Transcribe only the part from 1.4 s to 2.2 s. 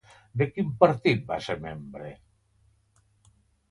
ser membre?